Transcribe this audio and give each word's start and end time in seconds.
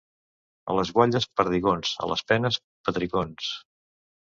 A 0.71 0.77
les 0.77 0.91
guatlles, 0.95 1.27
perdigons; 1.41 1.93
a 2.07 2.11
les 2.13 2.25
penes, 2.33 2.59
petricons. 2.89 3.55